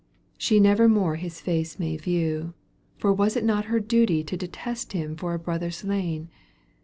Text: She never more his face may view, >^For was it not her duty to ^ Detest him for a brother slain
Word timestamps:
She 0.35 0.59
never 0.59 0.89
more 0.89 1.17
his 1.17 1.39
face 1.39 1.77
may 1.77 1.95
view, 1.95 2.55
>^For 2.99 3.15
was 3.15 3.35
it 3.37 3.43
not 3.43 3.65
her 3.65 3.79
duty 3.79 4.23
to 4.23 4.35
^ 4.35 4.39
Detest 4.39 4.93
him 4.93 5.15
for 5.15 5.35
a 5.35 5.37
brother 5.37 5.69
slain 5.69 6.27